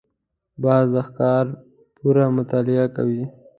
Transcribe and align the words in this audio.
باز 0.63 0.85
د 0.93 0.97
ښکار 1.07 1.45
پوره 1.95 2.25
مطالعه 2.37 2.85
کوي 2.95 3.23